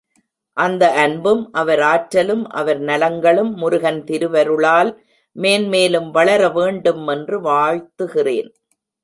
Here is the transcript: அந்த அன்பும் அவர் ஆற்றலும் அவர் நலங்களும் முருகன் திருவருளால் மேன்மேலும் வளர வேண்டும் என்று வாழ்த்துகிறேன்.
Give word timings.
அந்த 0.57 0.83
அன்பும் 0.93 1.43
அவர் 1.51 1.79
ஆற்றலும் 1.79 2.41
அவர் 2.51 2.79
நலங்களும் 2.79 3.51
முருகன் 3.53 4.01
திருவருளால் 4.03 4.91
மேன்மேலும் 5.35 6.09
வளர 6.11 6.49
வேண்டும் 6.49 7.05
என்று 7.07 7.39
வாழ்த்துகிறேன். 7.41 8.51